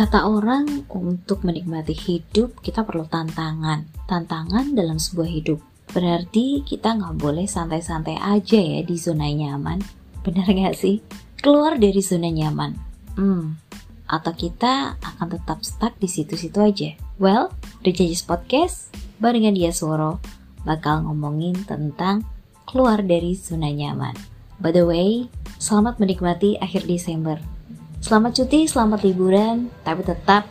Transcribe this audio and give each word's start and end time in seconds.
Kata 0.00 0.24
orang, 0.24 0.88
untuk 0.96 1.44
menikmati 1.44 1.92
hidup 1.92 2.64
kita 2.64 2.88
perlu 2.88 3.04
tantangan. 3.04 3.84
Tantangan 4.08 4.72
dalam 4.72 4.96
sebuah 4.96 5.28
hidup. 5.28 5.60
Berarti 5.92 6.64
kita 6.64 6.96
nggak 6.96 7.20
boleh 7.20 7.44
santai-santai 7.44 8.16
aja 8.16 8.56
ya 8.56 8.80
di 8.80 8.96
zona 8.96 9.28
nyaman. 9.28 9.84
Benar 10.24 10.48
nggak 10.48 10.72
sih? 10.72 11.04
Keluar 11.44 11.76
dari 11.76 12.00
zona 12.00 12.32
nyaman. 12.32 12.80
Hmm, 13.20 13.60
atau 14.08 14.32
kita 14.32 14.96
akan 15.04 15.36
tetap 15.36 15.60
stuck 15.68 15.92
di 16.00 16.08
situ-situ 16.08 16.56
aja. 16.64 16.96
Well, 17.20 17.52
Rejajis 17.84 18.24
Podcast 18.24 18.96
barengan 19.20 19.52
dia 19.52 19.68
Suara 19.68 20.16
bakal 20.64 21.04
ngomongin 21.04 21.68
tentang 21.68 22.24
keluar 22.64 23.04
dari 23.04 23.36
zona 23.36 23.68
nyaman. 23.68 24.16
By 24.64 24.72
the 24.72 24.80
way, 24.80 25.28
selamat 25.60 26.00
menikmati 26.00 26.56
akhir 26.56 26.88
Desember. 26.88 27.59
Selamat 28.00 28.32
cuti, 28.32 28.64
selamat 28.64 29.04
liburan, 29.04 29.68
tapi 29.84 30.00
tetap 30.00 30.48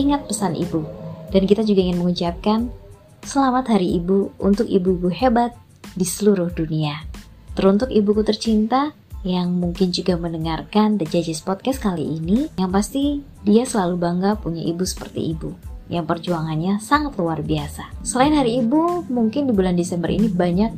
ingat 0.00 0.24
pesan 0.24 0.56
ibu. 0.56 0.80
Dan 1.28 1.44
kita 1.44 1.60
juga 1.60 1.84
ingin 1.84 2.00
mengucapkan 2.00 2.72
selamat 3.20 3.76
hari 3.76 4.00
ibu 4.00 4.32
untuk 4.40 4.64
ibu-ibu 4.64 5.12
hebat 5.12 5.52
di 5.92 6.08
seluruh 6.08 6.48
dunia. 6.56 7.04
Teruntuk 7.52 7.92
ibuku 7.92 8.24
tercinta 8.24 8.96
yang 9.28 9.52
mungkin 9.52 9.92
juga 9.92 10.16
mendengarkan 10.16 10.96
The 10.96 11.04
Judges 11.04 11.44
Podcast 11.44 11.84
kali 11.84 12.16
ini, 12.16 12.48
yang 12.56 12.72
pasti 12.72 13.20
dia 13.44 13.68
selalu 13.68 14.00
bangga 14.00 14.40
punya 14.40 14.64
ibu 14.64 14.88
seperti 14.88 15.36
ibu 15.36 15.52
yang 15.92 16.08
perjuangannya 16.08 16.80
sangat 16.80 17.12
luar 17.20 17.44
biasa. 17.44 17.92
Selain 18.00 18.32
hari 18.32 18.64
ibu, 18.64 19.04
mungkin 19.12 19.44
di 19.44 19.52
bulan 19.52 19.76
Desember 19.76 20.08
ini 20.08 20.32
banyak 20.32 20.72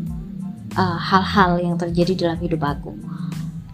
uh, 0.75 0.99
hal-hal 0.99 1.57
uh, 1.57 1.63
yang 1.63 1.79
terjadi 1.79 2.27
dalam 2.27 2.43
hidup 2.43 2.67
aku 2.67 2.91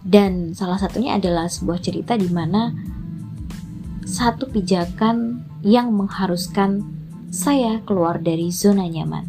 dan 0.03 0.51
salah 0.51 0.75
satunya 0.75 1.15
adalah 1.15 1.47
sebuah 1.47 1.79
cerita 1.79 2.19
di 2.19 2.27
mana 2.27 2.75
satu 4.03 4.51
pijakan 4.51 5.47
yang 5.63 5.95
mengharuskan 5.95 6.83
saya 7.31 7.79
keluar 7.87 8.19
dari 8.19 8.51
zona 8.51 8.85
nyaman. 8.85 9.25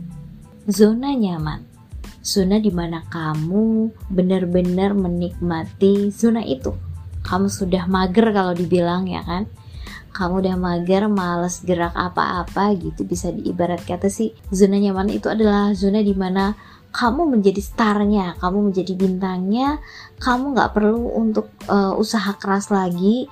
Zona 0.66 1.14
nyaman. 1.14 1.64
Zona 2.20 2.58
di 2.58 2.74
mana 2.74 3.06
kamu 3.06 3.94
benar-benar 4.10 4.92
menikmati 4.98 6.10
zona 6.10 6.42
itu. 6.42 6.74
Kamu 7.24 7.48
sudah 7.48 7.86
mager 7.88 8.34
kalau 8.34 8.52
dibilang 8.52 9.06
ya 9.08 9.22
kan? 9.24 9.48
Kamu 10.14 10.44
udah 10.44 10.56
mager, 10.58 11.06
males 11.08 11.64
gerak 11.64 11.94
apa-apa 11.96 12.74
gitu 12.77 13.06
bisa 13.06 13.32
diibarat 13.32 13.82
kata 13.86 14.10
sih. 14.10 14.34
Zona 14.50 14.77
nyaman 14.77 15.10
itu 15.10 15.30
adalah 15.30 15.72
zona 15.72 16.02
di 16.02 16.12
mana 16.12 16.52
kamu 16.94 17.26
menjadi 17.26 17.58
starnya, 17.58 18.38
kamu 18.38 18.70
menjadi 18.70 18.94
bintangnya, 18.94 19.82
kamu 20.22 20.54
nggak 20.54 20.70
perlu 20.70 21.10
untuk 21.10 21.50
uh, 21.66 21.98
usaha 21.98 22.38
keras 22.38 22.70
lagi. 22.70 23.26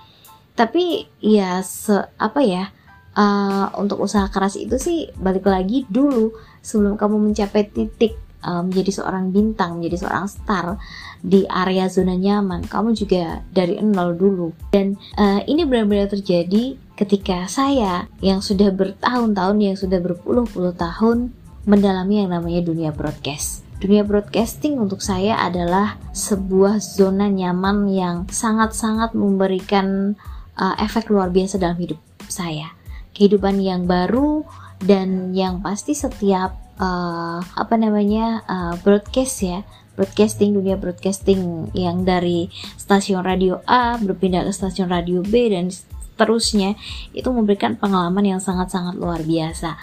Tapi 0.59 1.07
ya 1.23 1.63
se 1.63 1.95
apa 2.19 2.43
ya 2.43 2.75
uh, 3.15 3.71
untuk 3.79 4.03
usaha 4.03 4.27
keras 4.29 4.59
itu 4.59 4.77
sih 4.77 5.09
balik 5.15 5.47
lagi 5.47 5.87
dulu 5.87 6.35
sebelum 6.61 6.99
kamu 6.99 7.31
mencapai 7.31 7.71
titik 7.71 8.19
uh, 8.43 8.67
menjadi 8.67 9.01
seorang 9.01 9.31
bintang, 9.31 9.79
menjadi 9.79 10.05
seorang 10.05 10.27
star 10.27 10.77
di 11.23 11.47
area 11.47 11.87
zona 11.87 12.19
nyaman, 12.19 12.67
kamu 12.67 12.99
juga 12.99 13.47
dari 13.55 13.79
nol 13.79 14.19
dulu. 14.19 14.51
Dan 14.75 14.99
uh, 15.17 15.41
ini 15.47 15.63
benar-benar 15.63 16.11
terjadi 16.11 16.77
ketika 16.99 17.47
saya 17.47 18.11
yang 18.19 18.43
sudah 18.43 18.75
bertahun-tahun, 18.75 19.57
yang 19.63 19.79
sudah 19.79 20.03
berpuluh-puluh 20.03 20.75
tahun 20.75 21.31
mendalami 21.65 22.25
yang 22.25 22.31
namanya 22.35 22.61
dunia 22.65 22.91
broadcast. 22.91 23.63
Dunia 23.83 24.07
broadcasting 24.07 24.79
untuk 24.79 25.03
saya 25.03 25.43
adalah 25.43 25.99
sebuah 26.15 26.79
zona 26.79 27.27
nyaman 27.27 27.91
yang 27.91 28.17
sangat-sangat 28.31 29.11
memberikan 29.15 30.15
uh, 30.55 30.75
efek 30.79 31.11
luar 31.11 31.35
biasa 31.35 31.59
dalam 31.59 31.79
hidup 31.79 31.99
saya. 32.31 32.71
Kehidupan 33.11 33.59
yang 33.59 33.91
baru 33.91 34.47
dan 34.83 35.35
yang 35.35 35.63
pasti 35.63 35.95
setiap 35.99 36.63
uh, 36.79 37.39
apa 37.43 37.75
namanya 37.79 38.43
uh, 38.47 38.75
broadcast 38.83 39.47
ya 39.47 39.61
broadcasting 39.95 40.57
dunia 40.57 40.81
broadcasting 40.81 41.71
yang 41.77 42.03
dari 42.03 42.49
stasiun 42.81 43.23
radio 43.23 43.61
A 43.69 44.01
berpindah 44.01 44.43
ke 44.49 44.53
stasiun 44.53 44.89
radio 44.89 45.21
B 45.21 45.53
dan 45.53 45.69
seterusnya 45.69 46.75
itu 47.13 47.29
memberikan 47.29 47.77
pengalaman 47.77 48.25
yang 48.25 48.41
sangat-sangat 48.41 48.97
luar 48.97 49.21
biasa 49.21 49.77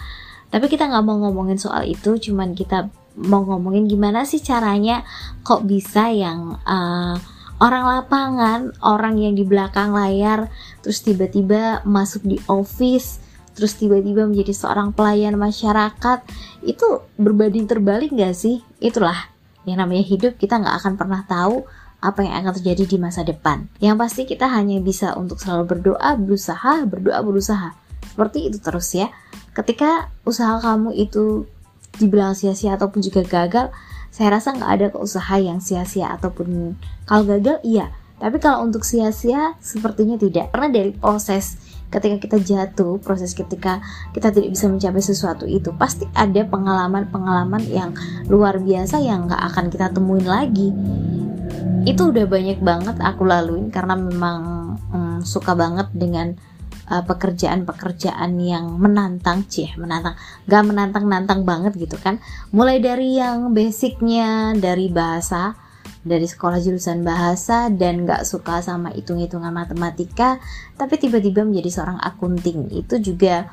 tapi 0.50 0.66
kita 0.70 0.90
nggak 0.90 1.06
mau 1.06 1.18
ngomongin 1.22 1.62
soal 1.62 1.86
itu, 1.86 2.18
cuman 2.18 2.58
kita 2.58 2.90
mau 3.20 3.46
ngomongin 3.46 3.86
gimana 3.86 4.26
sih 4.26 4.42
caranya 4.42 5.04
kok 5.46 5.66
bisa 5.66 6.10
yang 6.10 6.58
uh, 6.64 7.16
orang 7.60 7.84
lapangan, 7.86 8.60
orang 8.82 9.20
yang 9.20 9.36
di 9.36 9.44
belakang 9.44 9.92
layar, 9.92 10.48
terus 10.82 11.04
tiba-tiba 11.04 11.84
masuk 11.84 12.24
di 12.24 12.40
office, 12.48 13.20
terus 13.54 13.76
tiba-tiba 13.76 14.24
menjadi 14.24 14.56
seorang 14.56 14.96
pelayan 14.96 15.36
masyarakat, 15.36 16.24
itu 16.64 16.88
berbanding 17.20 17.68
terbalik 17.68 18.16
nggak 18.16 18.34
sih? 18.34 18.64
Itulah 18.80 19.28
yang 19.68 19.84
namanya 19.84 20.08
hidup 20.08 20.40
kita 20.40 20.56
nggak 20.58 20.76
akan 20.82 20.94
pernah 20.96 21.22
tahu 21.28 21.68
apa 22.00 22.24
yang 22.24 22.40
akan 22.40 22.56
terjadi 22.64 22.88
di 22.88 22.98
masa 22.98 23.28
depan. 23.28 23.68
Yang 23.84 23.96
pasti 24.00 24.22
kita 24.24 24.48
hanya 24.48 24.80
bisa 24.80 25.20
untuk 25.20 25.36
selalu 25.44 25.76
berdoa, 25.76 26.16
berusaha, 26.16 26.88
berdoa, 26.88 27.20
berusaha. 27.20 27.76
Seperti 28.20 28.52
itu 28.52 28.60
terus 28.60 28.92
ya. 28.92 29.08
Ketika 29.56 30.12
usaha 30.28 30.60
kamu 30.60 30.92
itu 30.92 31.48
dibilang 31.96 32.36
sia-sia 32.36 32.76
ataupun 32.76 33.00
juga 33.00 33.24
gagal 33.24 33.72
saya 34.12 34.36
rasa 34.36 34.52
nggak 34.60 34.72
ada 34.76 34.88
usaha 35.00 35.40
yang 35.40 35.64
sia-sia 35.64 36.12
ataupun 36.20 36.76
kalau 37.08 37.24
gagal 37.24 37.64
iya. 37.64 37.96
Tapi 38.20 38.36
kalau 38.44 38.68
untuk 38.68 38.84
sia-sia 38.84 39.56
sepertinya 39.64 40.20
tidak. 40.20 40.52
Karena 40.52 40.68
dari 40.68 40.92
proses 40.92 41.56
ketika 41.88 42.20
kita 42.20 42.38
jatuh 42.44 43.00
proses 43.00 43.32
ketika 43.32 43.80
kita 44.12 44.36
tidak 44.36 44.52
bisa 44.52 44.68
mencapai 44.68 45.00
sesuatu 45.00 45.48
itu 45.48 45.72
pasti 45.80 46.06
ada 46.12 46.44
pengalaman-pengalaman 46.44 47.64
yang 47.66 47.96
luar 48.28 48.60
biasa 48.60 49.00
yang 49.00 49.32
nggak 49.32 49.40
akan 49.48 49.72
kita 49.72 49.96
temuin 49.96 50.28
lagi. 50.28 50.76
Itu 51.88 52.12
udah 52.12 52.28
banyak 52.28 52.60
banget 52.60 53.00
aku 53.00 53.24
laluin 53.24 53.72
karena 53.72 53.96
memang 53.96 54.40
hmm, 54.92 55.24
suka 55.24 55.56
banget 55.56 55.88
dengan 55.96 56.36
uh, 56.90 57.04
pekerjaan-pekerjaan 57.06 58.34
yang 58.42 58.76
menantang, 58.82 59.46
cih 59.46 59.72
menantang, 59.78 60.18
gak 60.50 60.64
menantang-nantang 60.66 61.46
banget 61.46 61.78
gitu 61.78 61.96
kan. 62.02 62.18
Mulai 62.50 62.82
dari 62.82 63.22
yang 63.22 63.54
basicnya 63.54 64.58
dari 64.58 64.90
bahasa, 64.90 65.56
dari 66.02 66.26
sekolah 66.26 66.58
jurusan 66.60 67.06
bahasa 67.06 67.70
dan 67.70 68.04
gak 68.10 68.26
suka 68.26 68.60
sama 68.66 68.90
hitung-hitungan 68.92 69.54
matematika, 69.54 70.42
tapi 70.76 70.98
tiba-tiba 70.98 71.46
menjadi 71.46 71.70
seorang 71.80 72.00
akunting. 72.02 72.74
Itu 72.74 72.98
juga 72.98 73.48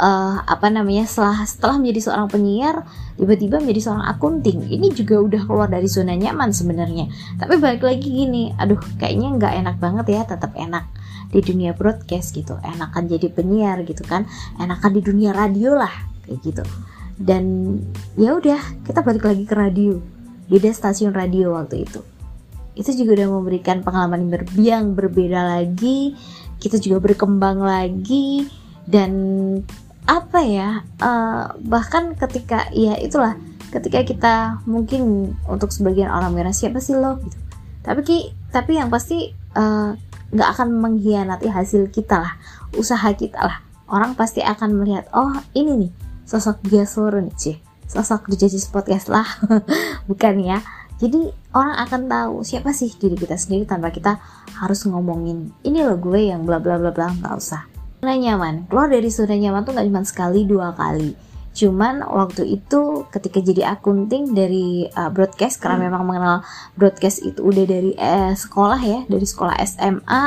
uh, 0.00 0.36
apa 0.42 0.66
namanya 0.72 1.06
setelah 1.06 1.46
setelah 1.46 1.76
menjadi 1.78 2.00
seorang 2.10 2.28
penyiar 2.32 2.82
tiba-tiba 3.20 3.62
menjadi 3.62 3.80
seorang 3.86 4.06
akunting. 4.16 4.66
Ini 4.66 4.90
juga 4.96 5.20
udah 5.20 5.40
keluar 5.46 5.68
dari 5.70 5.86
zona 5.86 6.16
nyaman 6.16 6.50
sebenarnya. 6.50 7.06
Tapi 7.38 7.54
balik 7.60 7.84
lagi 7.84 8.08
gini 8.08 8.50
aduh 8.56 8.80
kayaknya 8.98 9.28
nggak 9.36 9.52
enak 9.62 9.76
banget 9.78 10.06
ya 10.10 10.22
tetap 10.26 10.56
enak 10.56 10.88
di 11.30 11.40
dunia 11.40 11.72
broadcast 11.72 12.34
gitu. 12.34 12.58
Enakan 12.62 13.06
jadi 13.06 13.30
penyiar 13.30 13.82
gitu 13.86 14.02
kan. 14.02 14.26
Enakan 14.58 14.90
di 14.94 15.02
dunia 15.02 15.30
radio 15.30 15.78
lah 15.78 15.92
kayak 16.26 16.38
gitu. 16.42 16.64
Dan 17.20 17.76
ya 18.18 18.34
udah 18.34 18.60
kita 18.86 19.00
balik 19.06 19.24
lagi 19.24 19.44
ke 19.46 19.54
radio. 19.54 19.98
Beda 20.50 20.70
stasiun 20.74 21.14
radio 21.14 21.54
waktu 21.54 21.86
itu. 21.86 22.02
Itu 22.74 22.90
juga 22.94 23.22
udah 23.22 23.28
memberikan 23.38 23.86
pengalaman 23.86 24.30
yang 24.58 24.98
berbeda 24.98 25.58
lagi. 25.58 26.18
Kita 26.58 26.82
juga 26.82 26.98
berkembang 26.98 27.62
lagi. 27.62 28.50
Dan 28.88 29.12
apa 30.08 30.42
ya 30.42 30.82
uh, 30.98 31.54
bahkan 31.62 32.18
ketika 32.18 32.66
ya 32.74 32.98
itulah 32.98 33.38
ketika 33.70 34.02
kita 34.02 34.34
mungkin 34.66 35.36
untuk 35.46 35.70
sebagian 35.70 36.10
orang 36.10 36.34
merah 36.34 36.50
siapa 36.50 36.82
sih 36.82 36.98
lo? 36.98 37.22
gitu. 37.22 37.38
Tapi 37.86 38.00
ki 38.02 38.18
tapi 38.50 38.80
yang 38.80 38.90
pasti 38.90 39.30
uh, 39.54 39.94
nggak 40.30 40.48
akan 40.58 40.68
mengkhianati 40.78 41.50
hasil 41.50 41.90
kita 41.90 42.22
lah 42.22 42.34
usaha 42.78 43.10
kita 43.14 43.40
lah. 43.42 43.58
Orang 43.90 44.14
pasti 44.14 44.40
akan 44.42 44.78
melihat 44.78 45.10
oh 45.10 45.34
ini 45.54 45.86
nih 45.86 45.92
sosok 46.22 46.62
dia 46.62 46.86
nih 46.86 47.58
sosok 47.90 48.30
di 48.30 48.36
jadi 48.38 48.58
podcast 48.70 49.10
lah. 49.10 49.26
Bukan 50.10 50.34
ya. 50.42 50.62
Jadi 51.00 51.32
orang 51.56 51.80
akan 51.88 52.02
tahu 52.06 52.34
siapa 52.44 52.70
sih 52.76 52.92
diri 52.92 53.16
kita 53.16 53.34
sendiri 53.34 53.64
tanpa 53.64 53.88
kita 53.88 54.20
harus 54.60 54.84
ngomongin 54.84 55.48
ini 55.64 55.80
loh 55.80 55.96
gue 55.96 56.28
yang 56.28 56.44
bla 56.44 56.60
bla 56.60 56.76
bla 56.78 56.92
bla 56.94 57.10
nggak 57.10 57.34
usah. 57.34 57.66
Zona 58.04 58.14
nyaman. 58.14 58.70
Keluar 58.70 58.86
dari 58.92 59.08
zona 59.10 59.34
nyaman 59.34 59.64
tuh 59.66 59.72
nggak 59.74 59.86
cuma 59.90 60.02
sekali 60.06 60.46
dua 60.46 60.76
kali 60.76 61.29
Cuman 61.60 62.00
waktu 62.00 62.56
itu 62.56 63.04
ketika 63.12 63.44
jadi 63.44 63.76
akunting 63.76 64.32
dari 64.32 64.88
uh, 64.96 65.12
broadcast 65.12 65.60
karena 65.60 65.76
hmm. 65.76 65.86
memang 65.92 66.02
mengenal 66.08 66.36
broadcast 66.72 67.20
itu 67.20 67.44
udah 67.44 67.64
dari 67.68 67.92
eh, 68.00 68.32
sekolah 68.32 68.80
ya, 68.80 69.00
dari 69.04 69.26
sekolah 69.28 69.60
SMA 69.68 70.22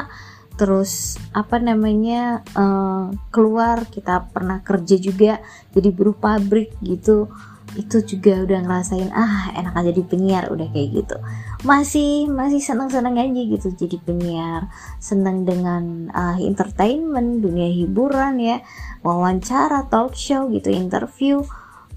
terus 0.53 1.17
apa 1.33 1.57
namanya 1.57 2.45
uh, 2.53 3.09
keluar 3.33 3.89
kita 3.89 4.29
pernah 4.29 4.61
kerja 4.61 5.01
juga 5.01 5.41
jadi 5.73 5.89
buruh 5.89 6.13
pabrik 6.13 6.77
gitu 6.85 7.25
itu 7.73 7.97
juga 8.05 8.45
udah 8.45 8.59
ngerasain 8.61 9.09
ah 9.17 9.49
enak 9.57 9.73
aja 9.73 9.91
di 9.91 10.03
penyiar 10.05 10.53
udah 10.53 10.69
kayak 10.69 10.89
gitu 10.93 11.17
masih 11.63 12.27
masih 12.27 12.59
seneng 12.59 12.91
aja 12.91 13.23
gitu. 13.23 13.71
Jadi 13.71 13.97
penyiar 14.03 14.67
seneng 14.99 15.47
dengan 15.47 16.11
uh, 16.11 16.37
entertainment 16.43 17.39
dunia 17.39 17.71
hiburan 17.71 18.35
ya. 18.37 18.59
Wawancara 19.01 19.87
talk 19.87 20.15
show 20.15 20.51
gitu 20.51 20.69
interview 20.69 21.41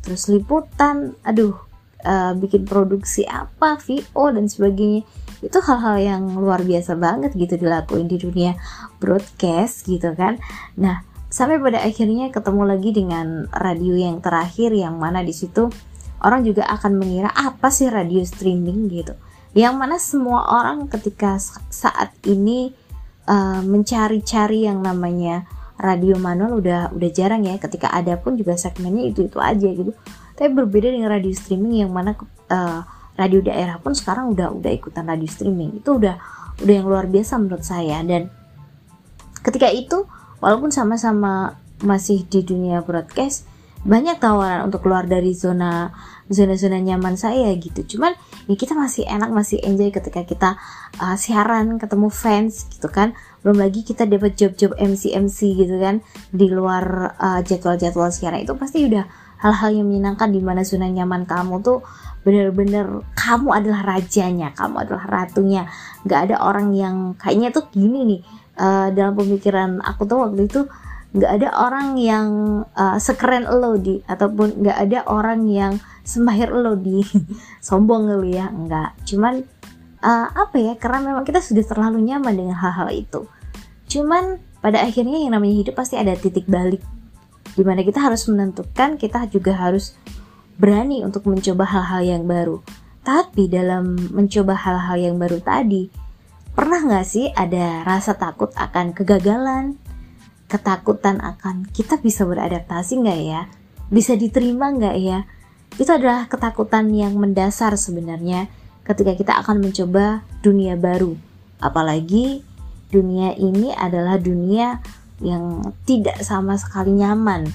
terus 0.06 0.30
liputan. 0.30 1.18
Aduh 1.26 1.58
uh, 2.06 2.32
bikin 2.38 2.62
produksi 2.62 3.26
apa 3.26 3.78
VO 3.82 4.30
dan 4.30 4.46
sebagainya. 4.46 5.02
Itu 5.42 5.58
hal-hal 5.60 5.98
yang 5.98 6.22
luar 6.38 6.62
biasa 6.62 6.94
banget 6.96 7.34
gitu 7.34 7.58
dilakuin 7.58 8.06
di 8.06 8.22
dunia 8.22 8.54
broadcast 9.02 9.90
gitu 9.90 10.14
kan. 10.14 10.38
Nah 10.78 11.02
sampai 11.26 11.58
pada 11.58 11.82
akhirnya 11.82 12.30
ketemu 12.30 12.62
lagi 12.70 12.90
dengan 12.94 13.50
radio 13.50 13.98
yang 13.98 14.22
terakhir 14.22 14.70
yang 14.70 14.94
mana 15.02 15.26
di 15.26 15.34
situ 15.34 15.68
orang 16.22 16.46
juga 16.46 16.64
akan 16.70 17.02
mengira 17.02 17.34
apa 17.34 17.68
sih 17.68 17.90
radio 17.90 18.22
streaming? 18.22 18.88
gitu 18.88 19.18
yang 19.56 19.80
mana 19.80 19.96
semua 19.96 20.44
orang 20.52 20.84
ketika 20.84 21.40
saat 21.72 22.12
ini 22.28 22.76
uh, 23.24 23.64
mencari-cari 23.64 24.68
yang 24.68 24.84
namanya 24.84 25.48
radio 25.80 26.20
manual 26.20 26.60
udah 26.60 26.92
udah 26.92 27.10
jarang 27.10 27.48
ya. 27.48 27.56
Ketika 27.56 27.88
ada 27.88 28.20
pun 28.20 28.36
juga 28.36 28.52
segmennya 28.60 29.08
itu 29.08 29.24
itu 29.24 29.40
aja 29.40 29.64
gitu. 29.64 29.96
Tapi 30.36 30.52
berbeda 30.52 30.92
dengan 30.92 31.08
radio 31.08 31.32
streaming 31.32 31.88
yang 31.88 31.90
mana 31.96 32.12
uh, 32.52 32.84
radio 33.16 33.40
daerah 33.40 33.80
pun 33.80 33.96
sekarang 33.96 34.36
udah 34.36 34.52
udah 34.52 34.70
ikutan 34.76 35.08
radio 35.08 35.24
streaming. 35.24 35.80
Itu 35.80 35.96
udah 35.96 36.20
udah 36.60 36.74
yang 36.76 36.84
luar 36.84 37.08
biasa 37.08 37.40
menurut 37.40 37.64
saya. 37.64 38.04
Dan 38.04 38.28
ketika 39.40 39.72
itu 39.72 40.04
walaupun 40.44 40.68
sama-sama 40.68 41.56
masih 41.80 42.28
di 42.28 42.44
dunia 42.44 42.84
broadcast 42.84 43.48
banyak 43.86 44.18
tawaran 44.18 44.66
untuk 44.66 44.82
keluar 44.82 45.06
dari 45.06 45.30
zona 45.30 45.94
zona-zona 46.26 46.82
nyaman 46.82 47.14
saya 47.14 47.54
gitu. 47.54 47.96
Cuman 47.96 48.18
ya 48.50 48.54
kita 48.58 48.74
masih 48.74 49.06
enak 49.06 49.30
masih 49.30 49.62
enjoy 49.62 49.94
ketika 49.94 50.26
kita 50.26 50.58
uh, 50.98 51.14
siaran 51.14 51.78
ketemu 51.78 52.10
fans 52.10 52.66
gitu 52.66 52.90
kan. 52.90 53.14
Belum 53.46 53.62
lagi 53.62 53.86
kita 53.86 54.10
dapat 54.10 54.34
job-job 54.34 54.74
MC 54.74 55.14
MC 55.14 55.54
gitu 55.54 55.78
kan 55.78 56.02
di 56.34 56.50
luar 56.50 57.14
uh, 57.14 57.40
jadwal-jadwal 57.46 58.10
siaran. 58.10 58.42
Itu 58.42 58.58
pasti 58.58 58.90
udah 58.90 59.06
hal-hal 59.38 59.70
yang 59.70 59.86
menyenangkan 59.86 60.34
di 60.34 60.42
mana 60.42 60.66
zona 60.66 60.90
nyaman 60.90 61.22
kamu 61.22 61.62
tuh 61.62 61.86
bener-bener 62.26 63.06
kamu 63.14 63.54
adalah 63.54 63.86
rajanya 63.86 64.50
kamu 64.50 64.82
adalah 64.82 65.06
ratunya. 65.06 65.70
Nggak 66.02 66.20
ada 66.26 66.36
orang 66.42 66.74
yang 66.74 67.14
kayaknya 67.14 67.54
tuh 67.54 67.70
gini 67.70 68.02
nih 68.02 68.20
uh, 68.58 68.90
dalam 68.90 69.14
pemikiran 69.14 69.78
aku 69.78 70.10
tuh 70.10 70.26
waktu 70.26 70.50
itu 70.50 70.66
nggak 71.14 71.32
ada 71.42 71.48
orang 71.54 71.94
yang 71.98 72.28
uh, 72.74 72.98
sekeren 72.98 73.46
lo 73.46 73.78
di. 73.78 74.02
Ataupun 74.06 74.62
nggak 74.62 74.78
ada 74.88 74.98
orang 75.06 75.46
yang 75.46 75.78
semahir 76.02 76.50
lo 76.50 76.74
di. 76.74 77.02
Sombong 77.66 78.10
kali 78.10 78.38
ya? 78.38 78.50
Nggak. 78.50 79.06
Cuman 79.06 79.44
uh, 80.02 80.26
apa 80.32 80.56
ya? 80.58 80.72
Karena 80.80 81.12
memang 81.12 81.24
kita 81.26 81.38
sudah 81.38 81.62
terlalu 81.62 82.02
nyaman 82.02 82.34
dengan 82.34 82.56
hal-hal 82.58 82.90
itu. 82.90 83.28
Cuman 83.86 84.42
pada 84.58 84.82
akhirnya 84.82 85.22
yang 85.22 85.36
namanya 85.36 85.62
hidup 85.62 85.78
pasti 85.78 85.94
ada 85.94 86.16
titik 86.18 86.50
balik. 86.50 86.82
Di 87.56 87.62
mana 87.62 87.86
kita 87.86 88.02
harus 88.02 88.26
menentukan 88.26 88.98
kita 89.00 89.30
juga 89.30 89.56
harus 89.56 89.96
berani 90.56 91.04
untuk 91.06 91.28
mencoba 91.30 91.64
hal-hal 91.68 92.02
yang 92.02 92.24
baru. 92.26 92.60
Tapi 93.06 93.46
dalam 93.46 93.94
mencoba 94.10 94.58
hal-hal 94.58 94.98
yang 94.98 95.16
baru 95.16 95.38
tadi 95.38 96.06
Pernah 96.56 96.88
nggak 96.88 97.04
sih 97.04 97.28
ada 97.36 97.84
rasa 97.84 98.16
takut 98.16 98.48
akan 98.56 98.96
kegagalan? 98.96 99.76
Ketakutan 100.46 101.18
akan 101.18 101.66
kita 101.74 101.98
bisa 101.98 102.22
beradaptasi 102.22 103.02
nggak 103.02 103.20
ya? 103.26 103.50
Bisa 103.90 104.14
diterima 104.14 104.70
nggak 104.70 104.96
ya? 104.98 105.26
Itu 105.76 105.90
adalah 105.90 106.30
ketakutan 106.30 106.88
yang 106.94 107.18
mendasar 107.18 107.74
sebenarnya 107.74 108.48
ketika 108.86 109.12
kita 109.18 109.32
akan 109.42 109.60
mencoba 109.60 110.22
dunia 110.40 110.78
baru. 110.78 111.18
Apalagi 111.58 112.46
dunia 112.94 113.34
ini 113.34 113.74
adalah 113.74 114.16
dunia 114.16 114.78
yang 115.18 115.74
tidak 115.82 116.22
sama 116.22 116.54
sekali 116.56 116.94
nyaman. 116.94 117.50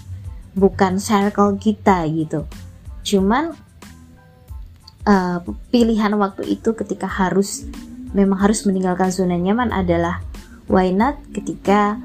Bukan 0.51 0.99
circle 0.99 1.55
kita 1.55 2.03
gitu. 2.11 2.43
Cuman 3.07 3.55
uh, 5.07 5.39
pilihan 5.71 6.13
waktu 6.19 6.59
itu 6.59 6.75
ketika 6.75 7.07
harus 7.07 7.65
memang 8.11 8.43
harus 8.43 8.67
meninggalkan 8.67 9.09
zona 9.09 9.39
nyaman 9.39 9.71
adalah 9.71 10.19
why 10.67 10.91
not 10.91 11.17
ketika 11.31 11.95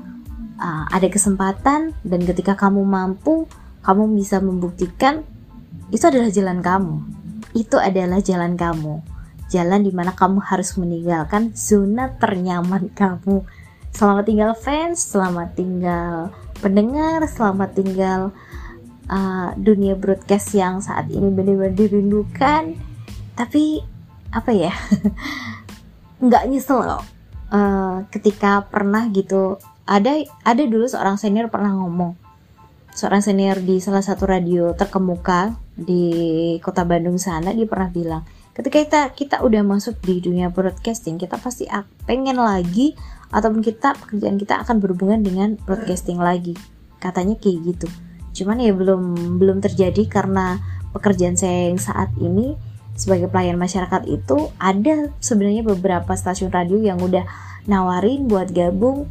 uh, 0.61 0.85
ada 0.91 1.09
kesempatan 1.09 1.97
dan 2.03 2.21
ketika 2.25 2.57
kamu 2.57 2.83
mampu 2.85 3.49
kamu 3.87 4.19
bisa 4.19 4.43
membuktikan 4.43 5.23
itu 5.95 6.05
adalah 6.11 6.31
jalan 6.33 6.59
kamu. 6.59 6.97
Itu 7.55 7.79
adalah 7.79 8.19
jalan 8.19 8.59
kamu. 8.59 9.01
Jalan 9.47 9.87
di 9.87 9.95
mana 9.95 10.11
kamu 10.11 10.43
harus 10.43 10.75
meninggalkan 10.75 11.55
zona 11.55 12.11
ternyaman 12.19 12.91
kamu. 12.91 13.47
Selamat 13.95 14.25
tinggal 14.27 14.53
fans. 14.59 14.99
Selamat 15.07 15.55
tinggal 15.55 16.35
pendengar. 16.59 17.23
Selamat 17.31 17.79
tinggal 17.79 18.35
uh, 19.07 19.55
dunia 19.55 19.95
broadcast 19.95 20.51
yang 20.59 20.83
saat 20.83 21.07
ini 21.15 21.31
benar-benar 21.31 21.79
dirindukan. 21.79 22.75
Tapi 23.39 23.87
apa 24.35 24.51
ya? 24.51 24.75
Nggak 26.27 26.45
nyesel 26.51 26.83
loh 26.83 27.17
uh, 27.51 28.07
ketika 28.11 28.67
pernah 28.67 29.07
gitu 29.11 29.59
ada 29.87 30.19
ada 30.43 30.63
dulu 30.67 30.91
seorang 30.91 31.15
senior 31.17 31.47
pernah 31.49 31.73
ngomong. 31.79 32.19
Seorang 32.93 33.23
senior 33.23 33.63
di 33.63 33.79
salah 33.79 34.03
satu 34.03 34.27
radio 34.27 34.75
terkemuka 34.75 35.55
di 35.79 36.13
kota 36.61 36.83
Bandung 36.83 37.21
sana 37.23 37.53
dia 37.53 37.69
pernah 37.69 37.93
bilang 37.93 38.25
ketika 38.57 38.81
kita 38.81 39.01
kita 39.13 39.37
udah 39.45 39.61
masuk 39.61 40.01
di 40.01 40.25
dunia 40.25 40.49
broadcasting 40.49 41.21
kita 41.21 41.37
pasti 41.37 41.69
pengen 42.09 42.41
lagi 42.41 42.97
ataupun 43.29 43.61
kita 43.61 43.93
pekerjaan 44.01 44.41
kita 44.41 44.65
akan 44.65 44.81
berhubungan 44.81 45.21
dengan 45.23 45.55
broadcasting 45.61 46.19
lagi. 46.19 46.57
Katanya 46.99 47.37
kayak 47.37 47.77
gitu. 47.77 47.89
Cuman 48.33 48.59
ya 48.65 48.73
belum 48.73 49.37
belum 49.39 49.61
terjadi 49.61 50.09
karena 50.09 50.59
pekerjaan 50.97 51.37
saya 51.37 51.69
yang 51.69 51.79
saat 51.79 52.11
ini 52.17 52.57
sebagai 52.97 53.29
pelayan 53.29 53.61
masyarakat 53.61 54.09
itu 54.09 54.49
ada 54.57 55.13
sebenarnya 55.21 55.63
beberapa 55.63 56.17
stasiun 56.17 56.49
radio 56.49 56.81
yang 56.81 56.97
udah 56.97 57.29
nawarin 57.69 58.25
buat 58.25 58.49
gabung 58.57 59.05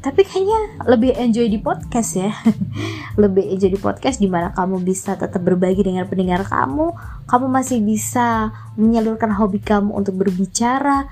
tapi 0.00 0.24
kayaknya 0.24 0.80
lebih 0.88 1.12
enjoy 1.12 1.44
di 1.52 1.60
podcast 1.60 2.16
ya. 2.16 2.32
Lebih 3.22 3.52
enjoy 3.52 3.68
di 3.68 3.76
podcast 3.76 4.16
di 4.16 4.32
mana 4.32 4.48
kamu 4.56 4.80
bisa 4.80 5.12
tetap 5.12 5.44
berbagi 5.44 5.84
dengan 5.84 6.08
pendengar 6.08 6.40
kamu. 6.48 6.96
Kamu 7.28 7.46
masih 7.52 7.84
bisa 7.84 8.48
menyalurkan 8.80 9.28
hobi 9.36 9.60
kamu 9.60 9.92
untuk 9.92 10.16
berbicara 10.16 11.04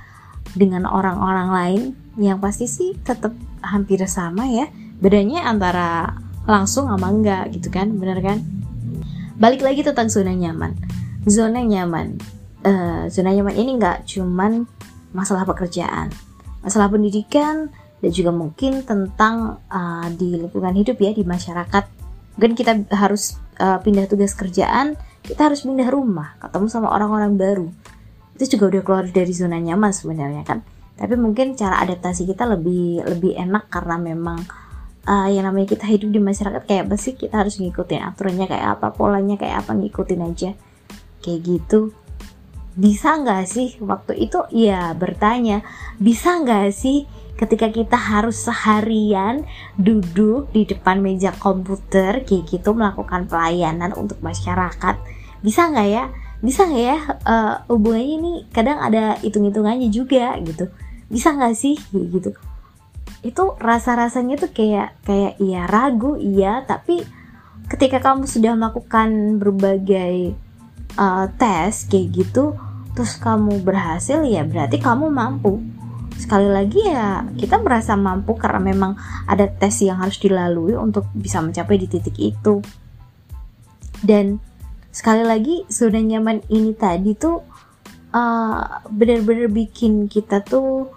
dengan 0.56 0.88
orang-orang 0.88 1.48
lain. 1.52 1.82
Yang 2.16 2.38
pasti 2.40 2.66
sih 2.66 2.90
tetap 2.96 3.36
hampir 3.60 4.00
sama 4.08 4.48
ya. 4.48 4.72
Bedanya 5.04 5.44
antara 5.44 6.16
langsung 6.48 6.88
sama 6.88 7.12
enggak 7.12 7.52
gitu 7.52 7.68
kan? 7.68 7.92
Bener 7.92 8.24
kan? 8.24 8.40
Balik 9.36 9.60
lagi 9.60 9.84
tentang 9.84 10.08
zona 10.08 10.32
nyaman. 10.32 10.72
Zona 11.28 11.60
nyaman. 11.60 12.16
Uh, 12.64 13.04
zona 13.12 13.36
nyaman 13.36 13.52
ini 13.52 13.76
nggak 13.76 14.08
cuman 14.08 14.64
masalah 15.12 15.44
pekerjaan. 15.44 16.08
Masalah 16.64 16.88
pendidikan 16.88 17.68
dan 17.98 18.10
juga 18.14 18.30
mungkin 18.30 18.86
tentang 18.86 19.62
uh, 19.66 20.06
di 20.14 20.38
lingkungan 20.38 20.74
hidup 20.74 20.98
ya 21.02 21.10
di 21.10 21.26
masyarakat. 21.26 21.84
Mungkin 22.38 22.54
kita 22.54 22.72
harus 22.94 23.38
uh, 23.58 23.82
pindah 23.82 24.06
tugas 24.06 24.34
kerjaan 24.38 24.94
kita 25.28 25.50
harus 25.50 25.60
pindah 25.66 25.92
rumah 25.92 26.40
ketemu 26.40 26.66
sama 26.72 26.88
orang-orang 26.88 27.36
baru. 27.36 27.68
Itu 28.38 28.56
juga 28.56 28.72
udah 28.72 28.82
keluar 28.86 29.04
dari 29.12 29.32
zona 29.36 29.60
nyaman 29.60 29.92
sebenarnya 29.92 30.40
kan? 30.46 30.64
Tapi 30.96 31.14
mungkin 31.20 31.52
cara 31.52 31.84
adaptasi 31.84 32.24
kita 32.24 32.48
lebih 32.48 33.04
lebih 33.04 33.36
enak 33.36 33.68
karena 33.70 34.00
memang 34.00 34.40
uh, 35.04 35.28
yang 35.28 35.44
namanya 35.46 35.76
kita 35.76 35.84
hidup 35.84 36.10
di 36.16 36.20
masyarakat 36.22 36.62
kayak 36.64 36.88
apa 36.88 36.96
sih? 36.96 37.12
Kita 37.12 37.44
harus 37.44 37.60
ngikutin 37.60 38.02
aturannya 38.08 38.46
kayak 38.48 38.66
apa 38.80 38.88
polanya 38.96 39.36
kayak 39.36 39.68
apa 39.68 39.76
ngikutin 39.76 40.20
aja. 40.24 40.50
Kayak 41.20 41.40
gitu. 41.44 41.92
Bisa 42.78 43.20
nggak 43.20 43.44
sih 43.44 43.76
waktu 43.84 44.16
itu? 44.16 44.38
Ya 44.54 44.96
bertanya. 44.96 45.60
Bisa 46.00 46.40
nggak 46.40 46.72
sih 46.72 47.04
ketika 47.38 47.70
kita 47.70 47.94
harus 47.94 48.34
seharian 48.42 49.46
duduk 49.78 50.50
di 50.50 50.66
depan 50.66 50.98
meja 50.98 51.30
komputer 51.38 52.26
kayak 52.26 52.50
gitu 52.50 52.74
melakukan 52.74 53.30
pelayanan 53.30 53.94
untuk 53.94 54.18
masyarakat. 54.18 54.98
Bisa 55.38 55.70
nggak 55.70 55.88
ya? 55.88 56.04
Bisa 56.42 56.66
nggak 56.66 56.82
ya 56.82 56.98
uh, 57.22 57.54
hubungannya 57.70 58.14
ini 58.18 58.32
kadang 58.50 58.82
ada 58.82 59.14
hitung-hitungannya 59.22 59.86
juga 59.94 60.34
gitu. 60.42 60.66
Bisa 61.06 61.30
nggak 61.30 61.54
sih? 61.54 61.78
Gitu. 61.94 62.34
Itu 63.22 63.54
rasa-rasanya 63.54 64.34
tuh 64.42 64.50
kayak 64.50 64.98
kayak 65.06 65.38
iya 65.38 65.70
ragu 65.70 66.18
iya. 66.18 66.66
Tapi 66.66 67.06
ketika 67.70 68.02
kamu 68.02 68.26
sudah 68.26 68.58
melakukan 68.58 69.38
berbagai 69.38 70.34
uh, 70.98 71.30
tes 71.38 71.86
kayak 71.86 72.26
gitu 72.26 72.58
terus 72.98 73.14
kamu 73.22 73.62
berhasil 73.62 74.26
ya 74.26 74.42
berarti 74.42 74.82
kamu 74.82 75.06
mampu 75.06 75.62
sekali 76.28 76.44
lagi 76.44 76.84
ya 76.84 77.24
kita 77.40 77.56
merasa 77.56 77.96
mampu 77.96 78.36
karena 78.36 78.60
memang 78.60 79.00
ada 79.24 79.48
tes 79.48 79.80
yang 79.80 79.96
harus 79.96 80.20
dilalui 80.20 80.76
untuk 80.76 81.08
bisa 81.16 81.40
mencapai 81.40 81.80
di 81.80 81.88
titik 81.88 82.12
itu. 82.20 82.60
Dan 84.04 84.36
sekali 84.92 85.24
lagi 85.24 85.64
zona 85.72 86.04
nyaman 86.04 86.44
ini 86.52 86.76
tadi 86.76 87.16
tuh 87.16 87.40
uh, 88.12 88.60
benar-benar 88.92 89.48
bikin 89.48 90.04
kita 90.04 90.44
tuh 90.44 90.92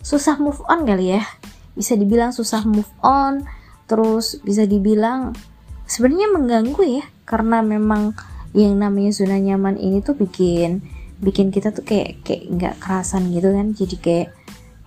susah 0.00 0.40
move 0.40 0.64
on 0.64 0.88
kali 0.88 1.20
ya. 1.20 1.28
Bisa 1.76 1.92
dibilang 2.00 2.32
susah 2.32 2.64
move 2.64 2.88
on 3.04 3.44
terus 3.84 4.40
bisa 4.40 4.64
dibilang 4.64 5.36
sebenarnya 5.84 6.32
mengganggu 6.32 7.04
ya 7.04 7.04
karena 7.28 7.60
memang 7.60 8.16
yang 8.56 8.80
namanya 8.80 9.12
zona 9.12 9.36
nyaman 9.36 9.76
ini 9.76 10.00
tuh 10.00 10.16
bikin 10.16 10.80
bikin 11.20 11.52
kita 11.52 11.68
tuh 11.68 11.84
kayak 11.84 12.24
kayak 12.24 12.48
nggak 12.48 12.74
kerasan 12.80 13.28
gitu 13.28 13.52
kan. 13.52 13.76
Jadi 13.76 13.96
kayak 14.00 14.28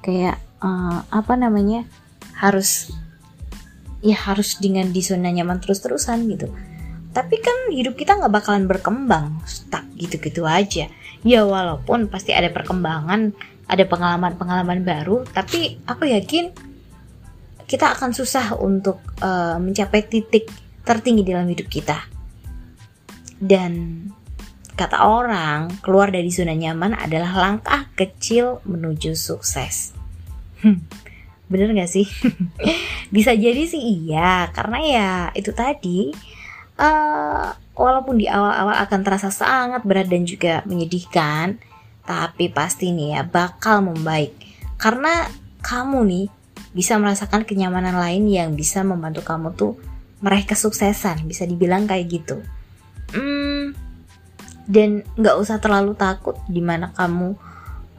kayak 0.01 0.38
uh, 0.62 1.04
apa 1.10 1.34
namanya 1.36 1.86
harus 2.38 2.94
ya 4.06 4.13
harus 4.13 4.62
dengan 4.62 4.94
di 4.94 5.01
zona 5.01 5.34
nyaman 5.34 5.58
terus-terusan 5.58 6.30
gitu. 6.30 6.48
Tapi 7.13 7.36
kan 7.42 7.74
hidup 7.74 7.98
kita 7.98 8.13
nggak 8.13 8.34
bakalan 8.34 8.70
berkembang 8.70 9.42
stuck 9.50 9.84
gitu-gitu 9.98 10.46
aja. 10.46 10.86
Ya 11.25 11.42
walaupun 11.44 12.08
pasti 12.13 12.32
ada 12.32 12.54
perkembangan 12.54 13.34
ada 13.68 13.84
pengalaman-pengalaman 13.84 14.86
baru 14.86 15.27
tapi 15.34 15.82
aku 15.84 16.08
yakin 16.08 16.54
kita 17.68 17.92
akan 18.00 18.16
susah 18.16 18.56
untuk 18.56 19.04
uh, 19.20 19.60
mencapai 19.60 20.08
titik 20.08 20.48
tertinggi 20.88 21.27
dalam 21.27 21.50
hidup 21.51 21.68
kita. 21.68 22.00
Dan 23.38 24.01
kata 24.77 25.03
orang 25.03 25.74
keluar 25.81 26.13
dari 26.13 26.29
zona 26.29 26.53
nyaman 26.53 26.93
adalah 26.93 27.34
langkah 27.34 27.89
kecil 27.98 28.62
menuju 28.63 29.17
sukses 29.17 29.98
hmm, 30.62 30.86
bener 31.50 31.74
gak 31.74 31.89
sih 31.89 32.05
bisa 33.15 33.34
jadi 33.34 33.65
sih 33.65 33.81
iya 33.81 34.53
karena 34.53 34.77
ya 34.79 35.12
itu 35.34 35.50
tadi 35.51 36.13
uh, 36.77 37.51
walaupun 37.77 38.17
di 38.17 38.25
awal-awal 38.25 38.74
akan 38.86 39.00
terasa 39.05 39.29
sangat 39.29 39.86
berat 39.86 40.10
dan 40.10 40.25
juga 40.25 40.65
menyedihkan, 40.65 41.62
tapi 42.03 42.50
pasti 42.50 42.89
nih 42.91 43.19
ya 43.19 43.22
bakal 43.24 43.86
membaik. 43.86 44.34
Karena 44.81 45.29
kamu 45.62 46.00
nih 46.10 46.25
bisa 46.74 46.98
merasakan 46.98 47.46
kenyamanan 47.46 47.98
lain 47.98 48.29
yang 48.29 48.50
bisa 48.57 48.81
membantu 48.81 49.22
kamu 49.25 49.53
tuh 49.53 49.74
meraih 50.22 50.46
kesuksesan, 50.46 51.25
bisa 51.29 51.46
dibilang 51.46 51.86
kayak 51.86 52.05
gitu. 52.10 52.41
Hmm, 53.13 53.77
dan 54.68 55.08
nggak 55.16 55.36
usah 55.40 55.64
terlalu 55.64 55.96
takut 55.96 56.36
di 56.46 56.60
mana 56.60 56.92
kamu 56.92 57.34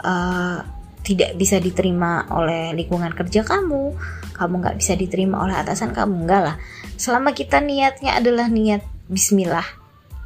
uh, 0.05 0.61
tidak 1.01 1.41
bisa 1.41 1.57
diterima 1.57 2.29
oleh 2.37 2.77
lingkungan 2.77 3.17
kerja 3.17 3.41
kamu, 3.41 3.97
kamu 4.37 4.55
nggak 4.61 4.77
bisa 4.77 4.93
diterima 4.93 5.41
oleh 5.41 5.57
atasan 5.57 5.97
kamu, 5.97 6.29
enggak 6.29 6.43
lah. 6.45 6.57
Selama 7.01 7.33
kita 7.33 7.65
niatnya 7.65 8.21
adalah 8.21 8.53
niat 8.53 8.85
Bismillah, 9.09 9.65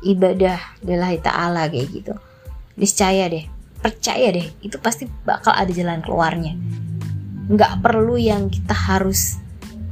ibadah 0.03 0.59
lillahi 0.83 1.23
ta'ala 1.23 1.71
kayak 1.71 1.89
gitu. 1.95 2.15
Niscaya 2.75 3.31
deh, 3.31 3.47
percaya 3.79 4.35
deh, 4.35 4.51
itu 4.59 4.75
pasti 4.83 5.07
bakal 5.23 5.55
ada 5.55 5.71
jalan 5.71 6.03
keluarnya. 6.03 6.59
Nggak 7.47 7.79
perlu 7.79 8.19
yang 8.19 8.51
kita 8.51 8.75
harus 8.75 9.39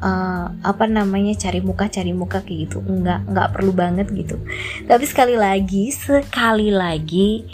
uh, 0.00 0.50
apa 0.64 0.84
namanya 0.88 1.36
cari 1.36 1.60
muka 1.62 1.86
cari 1.92 2.12
muka 2.16 2.42
kayak 2.42 2.68
gitu 2.68 2.82
nggak 2.82 3.30
nggak 3.30 3.48
perlu 3.54 3.72
banget 3.72 4.08
gitu 4.12 4.36
tapi 4.84 5.04
sekali 5.06 5.36
lagi 5.38 5.92
sekali 5.94 6.68
lagi 6.74 7.46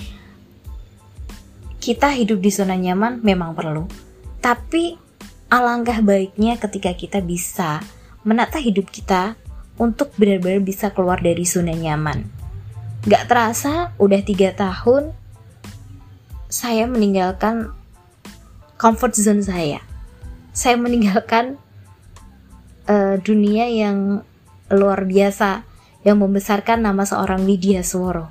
kita 1.87 2.11
hidup 2.11 2.43
di 2.43 2.51
zona 2.51 2.75
nyaman 2.75 3.23
memang 3.23 3.55
perlu. 3.55 3.87
Tapi 4.43 4.99
alangkah 5.47 6.03
baiknya 6.03 6.59
ketika 6.59 6.91
kita 6.91 7.23
bisa 7.23 7.79
menata 8.27 8.59
hidup 8.59 8.91
kita 8.91 9.39
untuk 9.79 10.11
benar-benar 10.19 10.67
bisa 10.67 10.91
keluar 10.91 11.23
dari 11.23 11.47
zona 11.47 11.71
nyaman. 11.71 12.27
Gak 13.07 13.31
terasa 13.31 13.95
udah 14.03 14.19
tiga 14.27 14.51
tahun 14.51 15.15
saya 16.51 16.91
meninggalkan 16.91 17.71
comfort 18.75 19.15
zone 19.15 19.47
saya. 19.47 19.79
Saya 20.51 20.75
meninggalkan 20.75 21.55
uh, 22.89 23.17
dunia 23.21 23.67
yang 23.71 24.23
luar 24.71 25.07
biasa 25.07 25.63
yang 26.07 26.23
membesarkan 26.23 26.83
nama 26.83 27.03
seorang 27.03 27.43
Lydia 27.43 27.83
Suworo. 27.83 28.31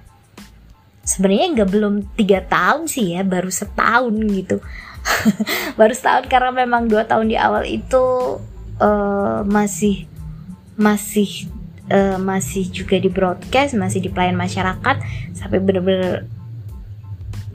Sebenarnya 1.06 1.62
nggak 1.62 1.70
belum 1.70 1.94
tiga 2.18 2.42
tahun 2.44 2.90
sih 2.90 3.20
ya 3.20 3.22
baru 3.22 3.52
setahun 3.52 4.16
gitu. 4.32 4.58
Baru 5.80 5.94
setahun 5.94 6.26
karena 6.26 6.50
memang 6.50 6.90
dua 6.90 7.06
tahun 7.06 7.30
di 7.30 7.38
awal 7.38 7.62
itu 7.70 8.42
uh, 8.82 9.46
masih 9.46 10.10
masih 10.74 11.46
uh, 11.94 12.18
masih 12.18 12.66
juga 12.74 12.98
di 12.98 13.14
broadcast 13.14 13.78
masih 13.78 14.02
di 14.02 14.10
pelayan 14.10 14.34
masyarakat 14.34 14.98
sampai 15.38 15.62
bener-bener 15.62 16.26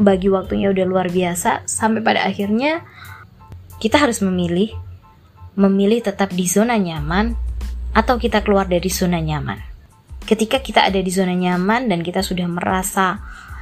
bagi 0.00 0.32
waktunya 0.32 0.72
udah 0.72 0.86
luar 0.88 1.06
biasa 1.12 1.66
sampai 1.68 2.00
pada 2.00 2.24
akhirnya 2.24 2.80
kita 3.82 4.00
harus 4.00 4.24
memilih 4.24 4.72
memilih 5.58 6.02
tetap 6.04 6.30
di 6.30 6.46
zona 6.46 6.78
nyaman 6.78 7.34
atau 7.90 8.18
kita 8.20 8.42
keluar 8.46 8.70
dari 8.70 8.86
zona 8.86 9.18
nyaman 9.18 9.70
ketika 10.30 10.62
kita 10.62 10.86
ada 10.86 11.02
di 11.02 11.10
zona 11.10 11.34
nyaman 11.34 11.90
dan 11.90 12.06
kita 12.06 12.22
sudah 12.22 12.46
merasa 12.46 13.18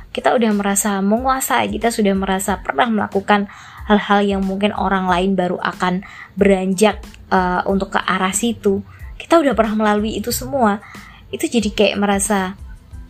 kita 0.08 0.34
udah 0.34 0.50
merasa 0.56 0.98
menguasai, 1.04 1.68
kita 1.68 1.92
sudah 1.92 2.16
merasa 2.16 2.58
pernah 2.64 2.88
melakukan 2.88 3.46
hal-hal 3.86 4.24
yang 4.24 4.42
mungkin 4.42 4.72
orang 4.74 5.06
lain 5.06 5.36
baru 5.36 5.60
akan 5.60 6.02
beranjak 6.34 7.04
uh, 7.28 7.62
untuk 7.68 7.94
ke 7.94 8.00
arah 8.02 8.32
situ. 8.32 8.82
Kita 9.20 9.38
udah 9.38 9.52
pernah 9.52 9.78
melalui 9.78 10.16
itu 10.16 10.32
semua. 10.32 10.80
Itu 11.28 11.46
jadi 11.46 11.70
kayak 11.70 12.00
merasa 12.00 12.56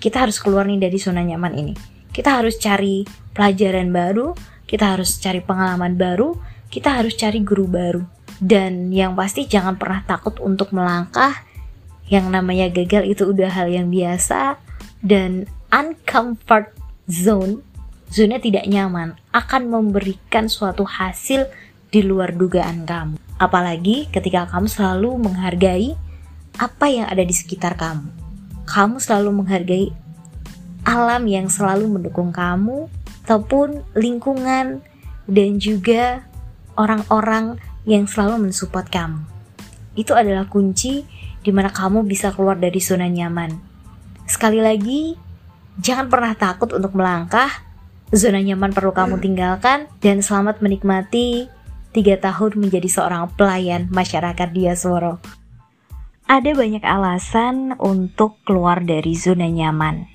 kita 0.03 0.27
harus 0.27 0.43
keluar 0.43 0.67
nih 0.67 0.91
dari 0.91 0.99
zona 0.99 1.23
nyaman 1.23 1.55
ini. 1.55 1.75
Kita 2.11 2.43
harus 2.43 2.59
cari 2.59 3.07
pelajaran 3.31 3.89
baru, 3.95 4.35
kita 4.67 4.99
harus 4.99 5.17
cari 5.23 5.39
pengalaman 5.39 5.95
baru, 5.95 6.35
kita 6.67 6.99
harus 6.99 7.15
cari 7.15 7.41
guru 7.47 7.71
baru. 7.71 8.18
Dan 8.39 8.95
yang 8.95 9.19
pasti 9.19 9.51
jangan 9.51 9.75
pernah 9.75 10.07
takut 10.07 10.39
untuk 10.39 10.71
melangkah. 10.71 11.35
Yang 12.09 12.27
namanya 12.33 12.67
gagal 12.73 13.05
itu 13.05 13.23
udah 13.29 13.51
hal 13.53 13.69
yang 13.69 13.93
biasa 13.93 14.57
dan 15.05 15.45
uncomfort 15.69 16.73
zone, 17.05 17.61
zona 18.09 18.41
tidak 18.41 18.65
nyaman 18.65 19.13
akan 19.37 19.69
memberikan 19.69 20.49
suatu 20.49 20.89
hasil 20.89 21.45
di 21.93 22.01
luar 22.01 22.33
dugaan 22.33 22.89
kamu. 22.89 23.21
Apalagi 23.37 24.09
ketika 24.09 24.49
kamu 24.49 24.67
selalu 24.73 25.21
menghargai 25.21 25.95
apa 26.59 26.87
yang 26.91 27.07
ada 27.07 27.23
di 27.23 27.35
sekitar 27.37 27.77
kamu. 27.77 28.09
Kamu 28.69 29.01
selalu 29.01 29.31
menghargai 29.45 29.87
alam 30.89 31.29
yang 31.29 31.53
selalu 31.53 31.89
mendukung 31.89 32.33
kamu 32.33 32.89
ataupun 33.25 33.85
lingkungan 33.93 34.81
dan 35.29 35.51
juga 35.61 36.25
orang-orang 36.81 37.61
yang 37.89 38.05
selalu 38.05 38.53
mensupport 38.53 38.85
kamu. 38.85 39.25
Itu 39.97 40.13
adalah 40.13 40.45
kunci 40.45 41.09
di 41.41 41.51
mana 41.51 41.73
kamu 41.73 42.05
bisa 42.05 42.37
keluar 42.37 42.61
dari 42.61 42.79
zona 42.79 43.09
nyaman. 43.09 43.57
Sekali 44.29 44.61
lagi, 44.61 45.17
Jangan 45.79 46.11
pernah 46.11 46.35
takut 46.35 46.75
untuk 46.75 46.99
melangkah. 46.99 47.47
Zona 48.11 48.43
nyaman 48.43 48.75
perlu 48.75 48.91
kamu 48.91 49.23
tinggalkan 49.23 49.87
dan 50.03 50.27
selamat 50.27 50.59
menikmati 50.59 51.47
tiga 51.95 52.19
tahun 52.19 52.59
menjadi 52.59 52.89
seorang 52.91 53.31
pelayan 53.39 53.87
masyarakat 53.87 54.49
Diasworo. 54.51 55.23
Ada 56.27 56.51
banyak 56.51 56.83
alasan 56.83 57.79
untuk 57.79 58.43
keluar 58.43 58.83
dari 58.83 59.15
zona 59.15 59.47
nyaman. 59.47 60.11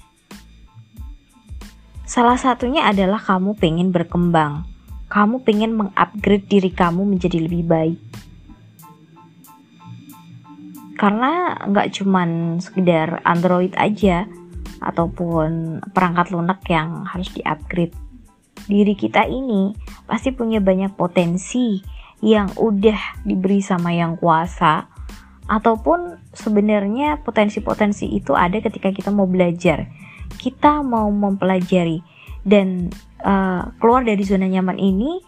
Salah 2.03 2.37
satunya 2.37 2.85
adalah 2.85 3.23
kamu 3.23 3.55
pengen 3.55 3.89
berkembang. 3.95 4.67
Kamu 5.13 5.45
pengen 5.45 5.77
mengupgrade 5.77 6.49
diri 6.49 6.73
kamu 6.73 7.05
menjadi 7.05 7.37
lebih 7.37 7.69
baik. 7.69 7.99
Karena 10.97 11.53
nggak 11.69 12.01
cuman 12.01 12.57
sekedar 12.57 13.21
Android 13.21 13.77
aja, 13.77 14.25
ataupun 14.83 15.79
perangkat 15.95 16.35
lunak 16.35 16.59
yang 16.67 17.07
harus 17.07 17.31
di-upgrade. 17.31 17.95
Diri 18.67 18.93
kita 18.95 19.23
ini 19.27 19.71
pasti 20.03 20.35
punya 20.35 20.59
banyak 20.59 20.93
potensi 20.95 21.79
yang 22.23 22.51
udah 22.55 23.23
diberi 23.27 23.59
sama 23.63 23.91
yang 23.95 24.15
kuasa 24.19 24.87
ataupun 25.43 26.31
sebenarnya 26.31 27.19
potensi-potensi 27.19 28.07
itu 28.07 28.31
ada 28.31 28.63
ketika 28.63 28.95
kita 28.95 29.11
mau 29.11 29.27
belajar. 29.27 29.91
Kita 30.39 30.79
mau 30.83 31.11
mempelajari 31.11 31.99
dan 32.43 32.91
uh, 33.23 33.71
keluar 33.79 34.03
dari 34.03 34.21
zona 34.23 34.47
nyaman 34.47 34.79
ini 34.79 35.19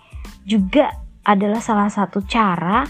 juga 0.44 0.92
adalah 1.26 1.60
salah 1.64 1.90
satu 1.90 2.22
cara 2.28 2.86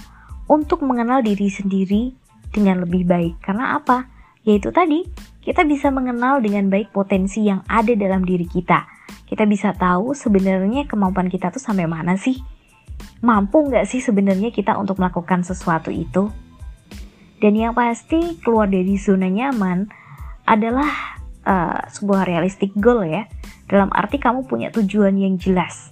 untuk 0.46 0.84
mengenal 0.86 1.24
diri 1.24 1.48
sendiri 1.48 2.14
dengan 2.52 2.84
lebih 2.84 3.08
baik. 3.08 3.42
Karena 3.42 3.80
apa? 3.80 4.06
Yaitu 4.46 4.70
tadi 4.70 5.06
kita 5.42 5.66
bisa 5.66 5.90
mengenal 5.90 6.42
dengan 6.42 6.70
baik 6.70 6.90
potensi 6.94 7.46
yang 7.46 7.62
ada 7.70 7.94
dalam 7.94 8.26
diri 8.26 8.46
kita. 8.50 8.86
Kita 9.26 9.46
bisa 9.50 9.74
tahu 9.74 10.14
sebenarnya 10.14 10.86
kemampuan 10.86 11.30
kita 11.30 11.50
tuh 11.50 11.62
sampai 11.62 11.90
mana 11.90 12.18
sih? 12.18 12.38
Mampu 13.26 13.66
nggak 13.66 13.90
sih 13.90 14.02
sebenarnya 14.02 14.54
kita 14.54 14.78
untuk 14.78 15.02
melakukan 15.02 15.42
sesuatu 15.42 15.90
itu? 15.90 16.30
Dan 17.42 17.54
yang 17.58 17.74
pasti 17.74 18.38
keluar 18.42 18.70
dari 18.70 18.96
zona 18.98 19.30
nyaman 19.30 19.90
adalah 20.46 21.18
uh, 21.46 21.80
sebuah 21.90 22.26
realistic 22.30 22.74
goal 22.78 23.06
ya. 23.06 23.26
Dalam 23.66 23.90
arti 23.94 24.22
kamu 24.22 24.46
punya 24.46 24.70
tujuan 24.70 25.18
yang 25.18 25.42
jelas. 25.42 25.90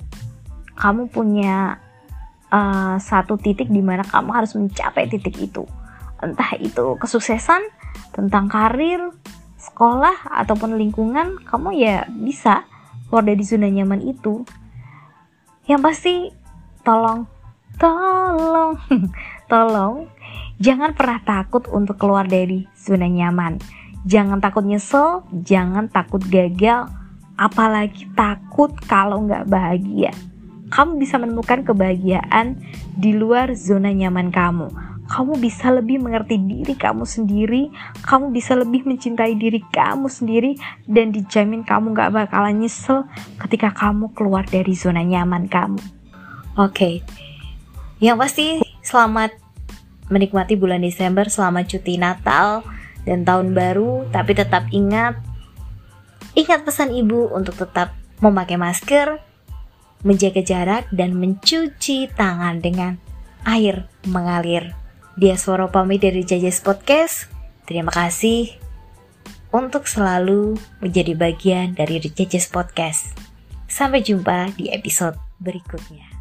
Kamu 0.78 1.10
punya 1.10 1.82
uh, 2.54 2.96
satu 3.02 3.42
titik 3.42 3.70
di 3.74 3.82
mana 3.82 4.06
kamu 4.06 4.30
harus 4.30 4.54
mencapai 4.54 5.10
titik 5.10 5.34
itu. 5.42 5.66
Entah 6.22 6.56
itu 6.62 6.96
kesuksesan, 7.02 7.66
tentang 8.14 8.48
karir, 8.48 9.12
sekolah, 9.58 10.30
ataupun 10.30 10.78
lingkungan, 10.78 11.42
kamu 11.50 11.70
ya 11.76 12.06
bisa 12.08 12.64
keluar 13.10 13.26
dari 13.26 13.44
zona 13.44 13.68
nyaman 13.68 14.02
itu. 14.06 14.46
Yang 15.66 15.82
pasti, 15.82 16.16
tolong, 16.86 17.26
tolong, 17.82 18.78
tolong, 19.52 20.08
jangan 20.62 20.94
pernah 20.94 21.20
takut 21.26 21.66
untuk 21.74 21.98
keluar 21.98 22.30
dari 22.30 22.70
zona 22.78 23.10
nyaman. 23.10 23.60
Jangan 24.04 24.44
takut 24.44 24.68
nyesel, 24.68 25.24
jangan 25.32 25.88
takut 25.88 26.20
gagal, 26.28 26.92
apalagi 27.36 28.10
takut 28.14 28.74
kalau 28.86 29.26
nggak 29.26 29.50
bahagia 29.50 30.14
kamu 30.74 30.98
bisa 30.98 31.22
menemukan 31.22 31.62
kebahagiaan 31.62 32.58
di 32.98 33.14
luar 33.14 33.54
zona 33.54 33.94
nyaman 33.94 34.34
kamu. 34.34 34.74
Kamu 35.06 35.38
bisa 35.38 35.70
lebih 35.70 36.02
mengerti 36.02 36.42
diri 36.42 36.74
kamu 36.74 37.06
sendiri, 37.06 37.70
kamu 38.02 38.34
bisa 38.34 38.58
lebih 38.58 38.82
mencintai 38.82 39.38
diri 39.38 39.62
kamu 39.70 40.10
sendiri, 40.10 40.58
dan 40.90 41.14
dijamin 41.14 41.62
kamu 41.62 41.94
gak 41.94 42.10
bakalan 42.18 42.66
nyesel 42.66 43.06
ketika 43.46 43.70
kamu 43.70 44.10
keluar 44.18 44.42
dari 44.50 44.74
zona 44.74 45.06
nyaman 45.06 45.46
kamu. 45.46 45.78
Oke, 46.58 46.74
okay. 46.74 46.96
yang 48.02 48.18
pasti 48.18 48.66
selamat 48.82 49.38
menikmati 50.10 50.58
bulan 50.58 50.82
Desember, 50.82 51.30
selamat 51.30 51.70
cuti 51.70 52.02
Natal 52.02 52.66
dan 53.06 53.22
tahun 53.22 53.54
baru, 53.54 54.10
tapi 54.10 54.34
tetap 54.34 54.66
ingat, 54.74 55.22
ingat 56.34 56.66
pesan 56.66 56.94
ibu 56.94 57.30
untuk 57.30 57.58
tetap 57.58 57.94
memakai 58.22 58.58
masker, 58.58 59.22
menjaga 60.06 60.42
jarak, 60.44 60.84
dan 60.94 61.18
mencuci 61.18 62.12
tangan 62.14 62.60
dengan 62.62 63.00
air 63.48 63.90
mengalir. 64.06 64.74
Dia 65.18 65.38
suara 65.38 65.70
pamit 65.70 66.02
dari 66.02 66.26
Jajas 66.26 66.60
Podcast. 66.62 67.30
Terima 67.70 67.94
kasih 67.94 68.60
untuk 69.54 69.86
selalu 69.86 70.58
menjadi 70.82 71.14
bagian 71.14 71.78
dari 71.78 72.02
Jajas 72.02 72.50
Podcast. 72.50 73.14
Sampai 73.70 74.02
jumpa 74.02 74.54
di 74.58 74.74
episode 74.74 75.18
berikutnya. 75.38 76.13